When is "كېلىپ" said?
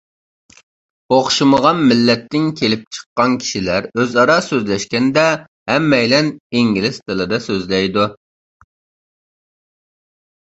2.61-2.87